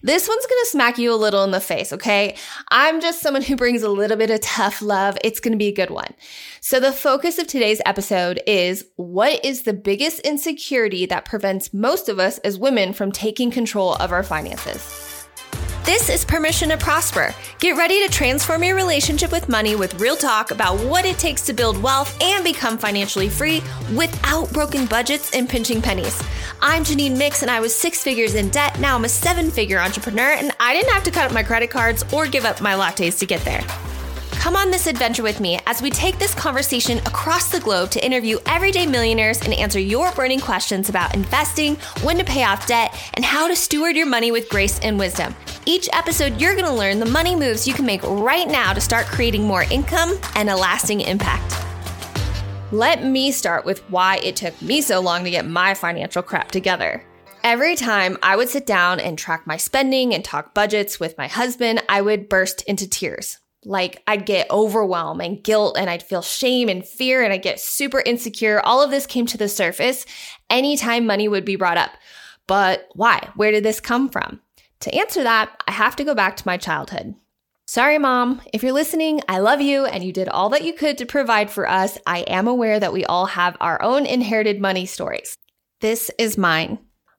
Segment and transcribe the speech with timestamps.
[0.00, 2.36] This one's gonna smack you a little in the face, okay?
[2.68, 5.18] I'm just someone who brings a little bit of tough love.
[5.24, 6.14] It's gonna be a good one.
[6.60, 12.08] So, the focus of today's episode is what is the biggest insecurity that prevents most
[12.08, 15.07] of us as women from taking control of our finances?
[15.88, 17.34] This is Permission to Prosper.
[17.60, 21.40] Get ready to transform your relationship with money with real talk about what it takes
[21.46, 23.62] to build wealth and become financially free
[23.96, 26.22] without broken budgets and pinching pennies.
[26.60, 28.78] I'm Janine Mix, and I was six figures in debt.
[28.78, 31.70] Now I'm a seven figure entrepreneur, and I didn't have to cut up my credit
[31.70, 33.64] cards or give up my lattes to get there.
[34.38, 38.04] Come on this adventure with me as we take this conversation across the globe to
[38.04, 42.94] interview everyday millionaires and answer your burning questions about investing, when to pay off debt,
[43.14, 45.34] and how to steward your money with grace and wisdom.
[45.66, 48.80] Each episode, you're going to learn the money moves you can make right now to
[48.80, 51.56] start creating more income and a lasting impact.
[52.70, 56.52] Let me start with why it took me so long to get my financial crap
[56.52, 57.04] together.
[57.42, 61.26] Every time I would sit down and track my spending and talk budgets with my
[61.26, 63.38] husband, I would burst into tears.
[63.64, 67.60] Like I'd get overwhelmed and guilt and I'd feel shame and fear and I'd get
[67.60, 68.60] super insecure.
[68.64, 70.06] All of this came to the surface
[70.48, 71.90] anytime money would be brought up.
[72.46, 73.28] But why?
[73.36, 74.40] Where did this come from?
[74.80, 77.14] To answer that, I have to go back to my childhood.
[77.66, 78.40] Sorry, mom.
[78.54, 81.50] If you're listening, I love you and you did all that you could to provide
[81.50, 81.98] for us.
[82.06, 85.36] I am aware that we all have our own inherited money stories.
[85.80, 86.78] This is mine.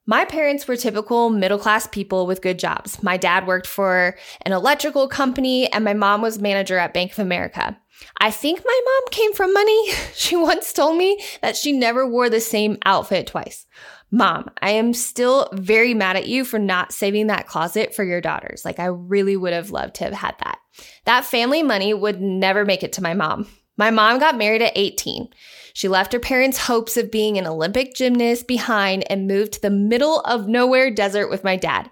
[0.10, 3.04] My parents were typical middle class people with good jobs.
[3.04, 7.20] My dad worked for an electrical company and my mom was manager at Bank of
[7.20, 7.78] America.
[8.20, 9.92] I think my mom came from money.
[10.16, 13.68] She once told me that she never wore the same outfit twice.
[14.10, 18.20] Mom, I am still very mad at you for not saving that closet for your
[18.20, 18.66] daughters.
[18.66, 20.58] Like, I really would have loved to have had that.
[21.06, 23.48] That family money would never make it to my mom.
[23.80, 25.30] My mom got married at 18.
[25.72, 29.70] She left her parents' hopes of being an Olympic gymnast behind and moved to the
[29.70, 31.90] middle of nowhere desert with my dad.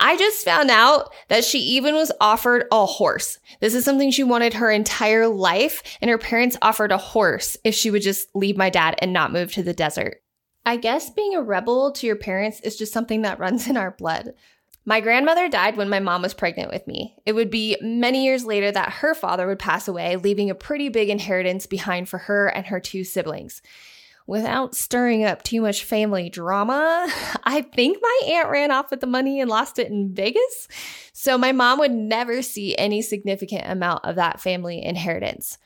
[0.00, 3.38] I just found out that she even was offered a horse.
[3.60, 7.74] This is something she wanted her entire life, and her parents offered a horse if
[7.74, 10.22] she would just leave my dad and not move to the desert.
[10.64, 13.90] I guess being a rebel to your parents is just something that runs in our
[13.90, 14.32] blood.
[14.88, 17.14] My grandmother died when my mom was pregnant with me.
[17.26, 20.88] It would be many years later that her father would pass away, leaving a pretty
[20.88, 23.60] big inheritance behind for her and her two siblings.
[24.26, 27.06] Without stirring up too much family drama,
[27.44, 30.68] I think my aunt ran off with the money and lost it in Vegas.
[31.12, 35.58] So my mom would never see any significant amount of that family inheritance.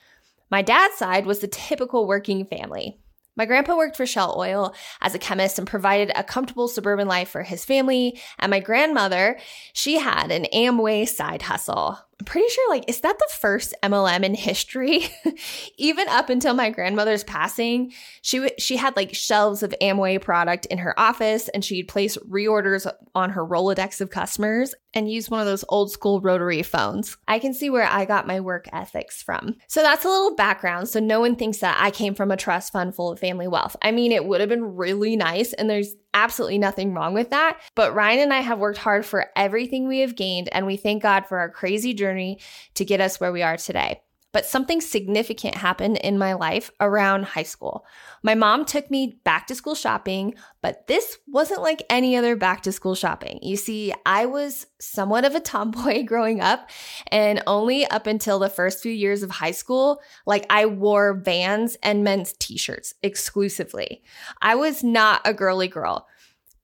[0.51, 2.99] My dad's side was the typical working family.
[3.37, 7.31] My grandpa worked for Shell Oil as a chemist and provided a comfortable suburban life
[7.31, 8.21] for his family.
[8.39, 9.39] And my grandmother,
[9.73, 11.99] she had an Amway side hustle.
[12.23, 15.09] I'm pretty sure, like, is that the first MLM in history?
[15.77, 20.67] Even up until my grandmother's passing, she w- she had like shelves of Amway product
[20.67, 25.41] in her office, and she'd place reorders on her Rolodex of customers and use one
[25.41, 27.17] of those old school rotary phones.
[27.27, 29.57] I can see where I got my work ethics from.
[29.67, 32.73] So that's a little background, so no one thinks that I came from a trust
[32.73, 33.75] fund full of family wealth.
[33.83, 37.61] I mean, it would have been really nice, and there's absolutely nothing wrong with that.
[37.75, 41.03] But Ryan and I have worked hard for everything we have gained, and we thank
[41.03, 42.39] God for our crazy journey
[42.75, 44.01] to get us where we are today.
[44.33, 47.85] But something significant happened in my life around high school.
[48.23, 52.63] My mom took me back to school shopping, but this wasn't like any other back
[52.63, 53.39] to school shopping.
[53.43, 56.71] You see, I was somewhat of a tomboy growing up,
[57.09, 61.77] and only up until the first few years of high school, like I wore vans
[61.83, 64.03] and men's t shirts exclusively.
[64.41, 66.07] I was not a girly girl.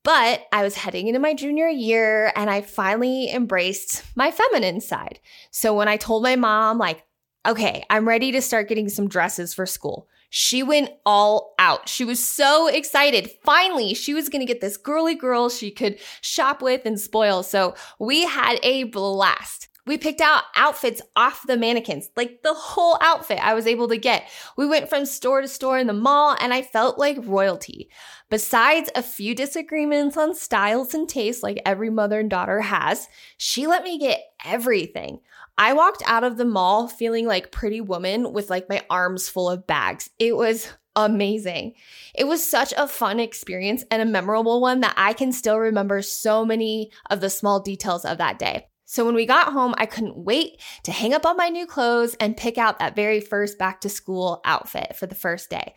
[0.05, 5.21] But I was heading into my junior year and I finally embraced my feminine side.
[5.51, 7.05] So when I told my mom, like,
[7.47, 10.09] okay, I'm ready to start getting some dresses for school.
[10.31, 11.89] She went all out.
[11.89, 13.31] She was so excited.
[13.45, 17.43] Finally, she was going to get this girly girl she could shop with and spoil.
[17.43, 19.69] So we had a blast.
[19.89, 23.97] We picked out outfits off the mannequins, like the whole outfit I was able to
[23.97, 24.29] get.
[24.55, 27.89] We went from store to store in the mall and I felt like royalty.
[28.29, 33.67] Besides a few disagreements on styles and tastes, like every mother and daughter has, she
[33.67, 35.21] let me get everything.
[35.57, 39.49] I walked out of the mall feeling like Pretty Woman with like my arms full
[39.49, 40.11] of bags.
[40.19, 41.73] It was amazing.
[42.15, 46.03] It was such a fun experience and a memorable one that I can still remember
[46.03, 48.67] so many of the small details of that day.
[48.91, 52.17] So when we got home, I couldn't wait to hang up all my new clothes
[52.21, 55.75] and pick out that very first back to school outfit for the first day.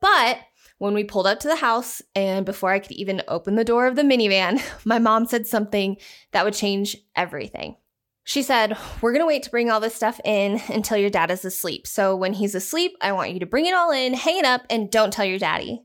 [0.00, 0.40] But
[0.78, 3.86] when we pulled up to the house and before I could even open the door
[3.86, 5.98] of the minivan, my mom said something
[6.32, 7.76] that would change everything.
[8.24, 11.44] She said, We're to wait to bring all this stuff in until your dad is
[11.44, 11.86] asleep.
[11.86, 14.62] So when he's asleep, I want you to bring it all in, hang it up,
[14.68, 15.84] and don't tell your daddy.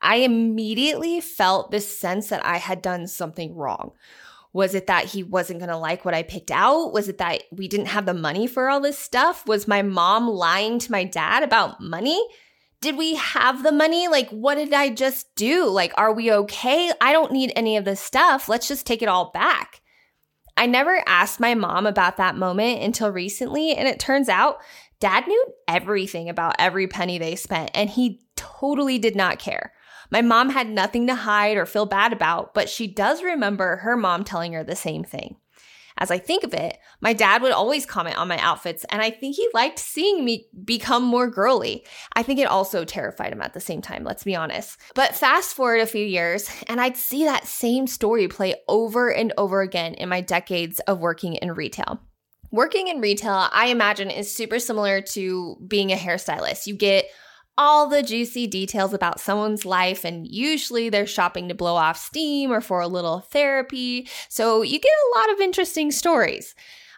[0.00, 3.92] I immediately felt this sense that I had done something wrong.
[4.52, 6.92] Was it that he wasn't going to like what I picked out?
[6.92, 9.46] Was it that we didn't have the money for all this stuff?
[9.46, 12.22] Was my mom lying to my dad about money?
[12.82, 14.08] Did we have the money?
[14.08, 15.66] Like, what did I just do?
[15.66, 16.90] Like, are we okay?
[17.00, 18.48] I don't need any of this stuff.
[18.48, 19.80] Let's just take it all back.
[20.56, 24.58] I never asked my mom about that moment until recently, and it turns out
[25.00, 29.72] dad knew everything about every penny they spent, and he totally did not care.
[30.12, 33.96] My mom had nothing to hide or feel bad about, but she does remember her
[33.96, 35.36] mom telling her the same thing.
[35.96, 39.08] As I think of it, my dad would always comment on my outfits, and I
[39.08, 41.86] think he liked seeing me become more girly.
[42.14, 44.78] I think it also terrified him at the same time, let's be honest.
[44.94, 49.32] But fast forward a few years, and I'd see that same story play over and
[49.38, 52.02] over again in my decades of working in retail.
[52.50, 56.66] Working in retail, I imagine, is super similar to being a hairstylist.
[56.66, 57.06] You get
[57.58, 62.52] all the juicy details about someone's life, and usually they're shopping to blow off steam
[62.52, 64.08] or for a little therapy.
[64.28, 66.54] So you get a lot of interesting stories.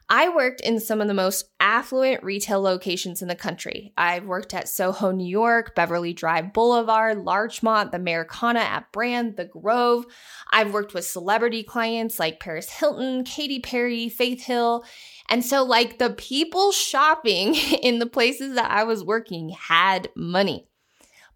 [0.08, 3.94] I worked in some of the most affluent retail locations in the country.
[3.96, 9.46] I've worked at Soho, New York, Beverly Drive Boulevard, Larchmont, the Americana at Brand, the
[9.46, 10.04] Grove.
[10.52, 14.84] I've worked with celebrity clients like Paris Hilton, Katy Perry, Faith Hill,
[15.28, 20.68] and so, like, the people shopping in the places that I was working had money.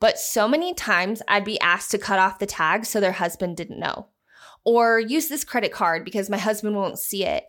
[0.01, 3.57] But so many times I'd be asked to cut off the tag so their husband
[3.57, 4.09] didn't know,
[4.65, 7.45] or use this credit card because my husband won't see it.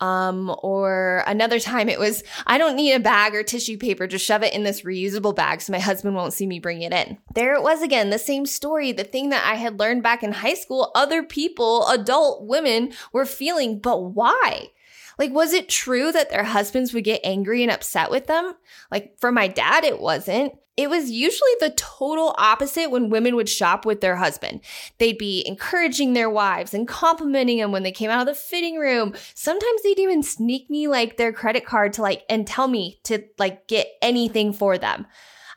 [0.00, 4.26] Um, or another time it was, I don't need a bag or tissue paper, just
[4.26, 7.16] shove it in this reusable bag so my husband won't see me bring it in.
[7.36, 10.32] There it was again, the same story, the thing that I had learned back in
[10.32, 14.72] high school, other people, adult women were feeling, but why?
[15.18, 18.54] Like, was it true that their husbands would get angry and upset with them?
[18.90, 20.54] Like, for my dad, it wasn't.
[20.76, 24.60] It was usually the total opposite when women would shop with their husband.
[24.98, 28.76] They'd be encouraging their wives and complimenting them when they came out of the fitting
[28.76, 29.14] room.
[29.34, 33.22] Sometimes they'd even sneak me like their credit card to like and tell me to
[33.38, 35.06] like get anything for them.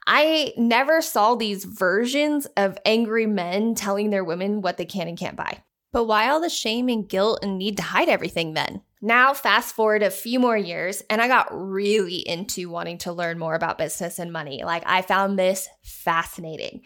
[0.06, 5.18] I never saw these versions of angry men telling their women what they can and
[5.18, 5.64] can't buy.
[5.92, 8.84] But why all the shame and guilt and need to hide everything then?
[9.02, 13.38] Now, fast forward a few more years, and I got really into wanting to learn
[13.38, 14.64] more about business and money.
[14.64, 16.82] Like, I found this fascinating.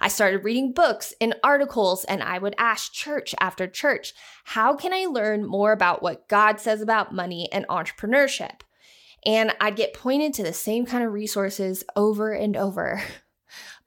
[0.00, 4.14] I started reading books and articles, and I would ask church after church,
[4.44, 8.60] how can I learn more about what God says about money and entrepreneurship?
[9.24, 13.02] And I'd get pointed to the same kind of resources over and over.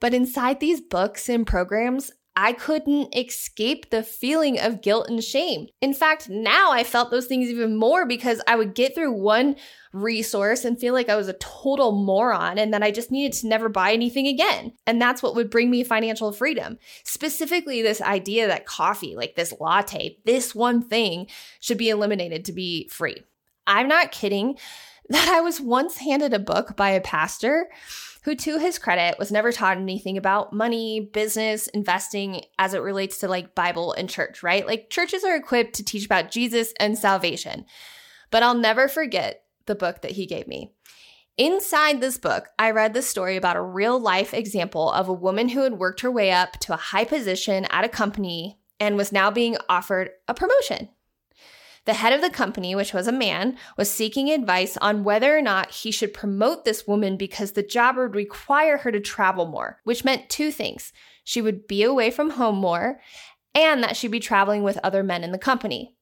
[0.00, 5.66] But inside these books and programs, I couldn't escape the feeling of guilt and shame.
[5.80, 9.56] In fact, now I felt those things even more because I would get through one
[9.92, 13.48] resource and feel like I was a total moron and that I just needed to
[13.48, 14.72] never buy anything again.
[14.86, 16.78] And that's what would bring me financial freedom.
[17.04, 21.26] Specifically, this idea that coffee, like this latte, this one thing
[21.58, 23.24] should be eliminated to be free.
[23.70, 24.58] I'm not kidding
[25.08, 27.70] that I was once handed a book by a pastor
[28.24, 33.18] who, to his credit, was never taught anything about money, business, investing as it relates
[33.18, 34.66] to like Bible and church, right?
[34.66, 37.64] Like churches are equipped to teach about Jesus and salvation.
[38.30, 40.74] But I'll never forget the book that he gave me.
[41.38, 45.48] Inside this book, I read the story about a real life example of a woman
[45.48, 49.12] who had worked her way up to a high position at a company and was
[49.12, 50.90] now being offered a promotion.
[51.90, 55.42] The head of the company, which was a man, was seeking advice on whether or
[55.42, 59.80] not he should promote this woman because the job would require her to travel more,
[59.82, 60.92] which meant two things.
[61.24, 63.00] She would be away from home more,
[63.56, 65.96] and that she'd be traveling with other men in the company.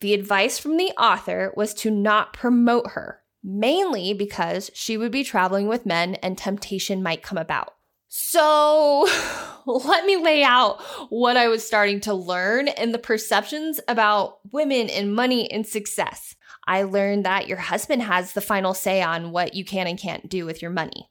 [0.00, 5.22] The advice from the author was to not promote her, mainly because she would be
[5.22, 7.74] traveling with men and temptation might come about.
[8.08, 9.06] So
[9.66, 14.88] let me lay out what I was starting to learn and the perceptions about women
[14.88, 16.34] and money and success.
[16.66, 20.28] I learned that your husband has the final say on what you can and can't
[20.28, 21.08] do with your money.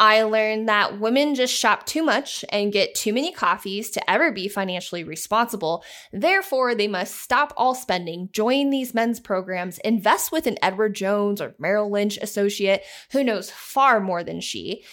[0.00, 4.30] I learned that women just shop too much and get too many coffees to ever
[4.30, 5.82] be financially responsible.
[6.12, 11.40] Therefore, they must stop all spending, join these men's programs, invest with an Edward Jones
[11.40, 14.84] or Merrill Lynch associate who knows far more than she,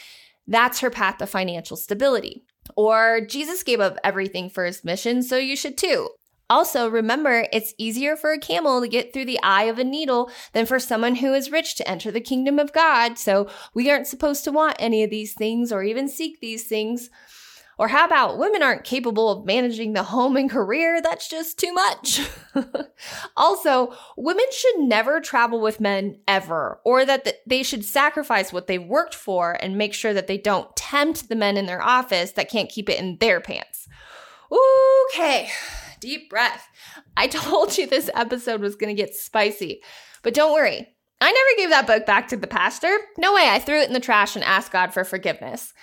[0.47, 2.43] that's her path to financial stability.
[2.75, 6.09] Or Jesus gave up everything for his mission, so you should too.
[6.47, 10.29] Also, remember, it's easier for a camel to get through the eye of a needle
[10.53, 13.17] than for someone who is rich to enter the kingdom of God.
[13.17, 17.09] So we aren't supposed to want any of these things or even seek these things.
[17.77, 21.01] Or how about women aren't capable of managing the home and career?
[21.01, 22.21] That's just too much.
[23.37, 28.83] also, women should never travel with men ever, or that they should sacrifice what they've
[28.83, 32.49] worked for and make sure that they don't tempt the men in their office that
[32.49, 33.87] can't keep it in their pants.
[35.11, 35.49] Okay,
[35.99, 36.67] deep breath.
[37.17, 39.81] I told you this episode was going to get spicy,
[40.23, 40.87] but don't worry.
[41.21, 42.95] I never gave that book back to the pastor.
[43.17, 45.73] No way, I threw it in the trash and asked God for forgiveness.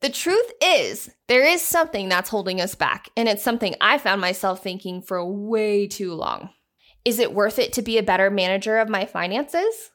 [0.00, 4.20] The truth is, there is something that's holding us back, and it's something I found
[4.20, 6.50] myself thinking for way too long.
[7.04, 9.90] Is it worth it to be a better manager of my finances?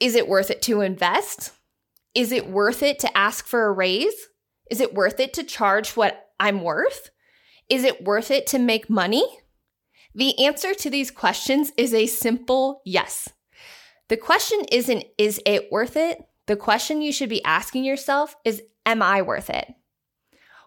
[0.00, 1.52] Is it worth it to invest?
[2.14, 4.14] Is it worth it to ask for a raise?
[4.70, 7.10] Is it worth it to charge what I'm worth?
[7.68, 9.24] Is it worth it to make money?
[10.14, 13.28] The answer to these questions is a simple yes.
[14.08, 16.18] The question isn't, is it worth it?
[16.46, 19.74] The question you should be asking yourself is, am I worth it?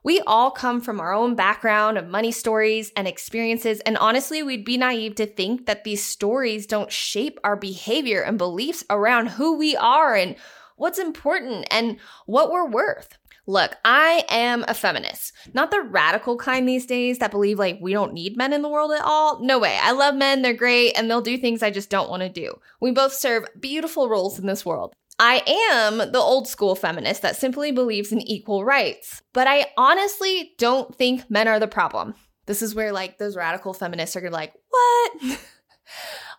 [0.03, 4.63] We all come from our own background of money stories and experiences, and honestly, we'd
[4.63, 9.57] be naive to think that these stories don't shape our behavior and beliefs around who
[9.57, 10.36] we are and
[10.75, 13.17] what's important and what we're worth.
[13.48, 17.93] Look, I am a feminist, not the radical kind these days that believe like we
[17.93, 19.39] don't need men in the world at all.
[19.41, 19.77] No way.
[19.81, 22.60] I love men, they're great, and they'll do things I just don't want to do.
[22.79, 24.93] We both serve beautiful roles in this world.
[25.17, 25.41] I
[25.72, 29.22] am the old school feminist that simply believes in equal rights.
[29.34, 32.15] But I honestly don't think men are the problem.
[32.45, 35.22] This is where like those radical feminists are gonna like, what?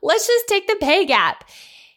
[0.03, 1.49] Let's just take the pay gap.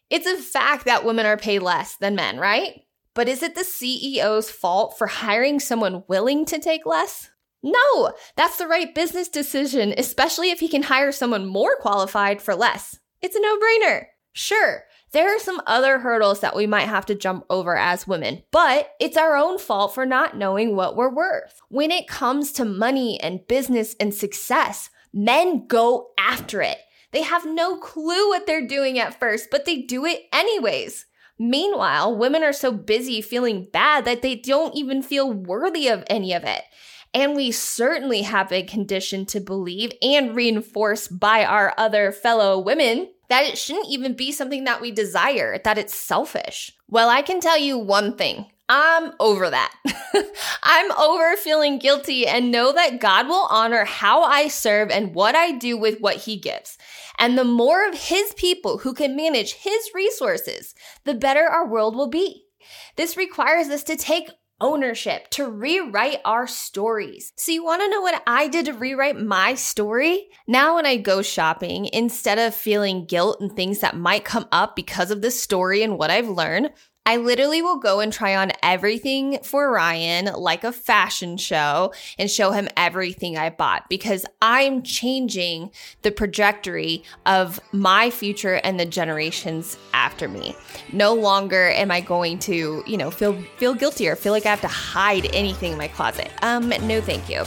[0.10, 2.82] It's a fact that women are paid less than men, right?
[3.14, 7.30] But is it the CEO's fault for hiring someone willing to take less?
[7.62, 12.56] No, that's the right business decision, especially if he can hire someone more qualified for
[12.56, 12.98] less.
[13.22, 14.06] It's a no brainer.
[14.32, 18.44] Sure, there are some other hurdles that we might have to jump over as women,
[18.52, 21.62] but it's our own fault for not knowing what we're worth.
[21.70, 26.78] When it comes to money and business and success, men go after it.
[27.12, 31.06] They have no clue what they're doing at first, but they do it anyways.
[31.40, 36.34] Meanwhile, women are so busy feeling bad that they don't even feel worthy of any
[36.34, 36.62] of it.
[37.14, 43.10] And we certainly have a condition to believe and reinforce by our other fellow women
[43.30, 46.72] that it shouldn't even be something that we desire, that it's selfish.
[46.88, 48.48] Well, I can tell you one thing.
[48.68, 49.74] I'm over that.
[50.64, 55.36] I'm over feeling guilty and know that God will honor how I serve and what
[55.36, 56.78] I do with what He gives.
[57.18, 61.96] And the more of His people who can manage His resources, the better our world
[61.96, 62.46] will be.
[62.96, 64.30] This requires us to take
[64.62, 67.32] ownership, to rewrite our stories.
[67.36, 70.30] So, you want to know what I did to rewrite my story?
[70.48, 74.76] Now, when I go shopping, instead of feeling guilt and things that might come up
[74.76, 76.72] because of the story and what I've learned,
[77.06, 82.30] I literally will go and try on everything for Ryan like a fashion show and
[82.30, 85.72] show him everything I bought because I'm changing
[86.04, 90.56] the trajectory of my future and the generations after me.
[90.94, 94.50] No longer am I going to, you know, feel feel guilty or feel like I
[94.50, 96.32] have to hide anything in my closet.
[96.44, 97.44] Um no thank you.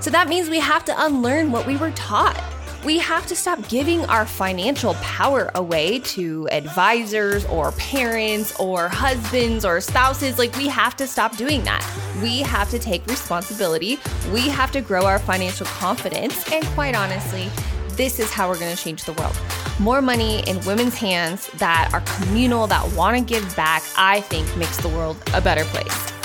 [0.00, 2.36] So that means we have to unlearn what we were taught.
[2.84, 9.64] We have to stop giving our financial power away to advisors or parents or husbands
[9.64, 10.38] or spouses.
[10.38, 11.84] Like, we have to stop doing that.
[12.22, 13.98] We have to take responsibility.
[14.32, 16.50] We have to grow our financial confidence.
[16.52, 17.50] And quite honestly,
[17.90, 19.36] this is how we're going to change the world.
[19.80, 24.56] More money in women's hands that are communal, that want to give back, I think
[24.56, 26.17] makes the world a better place.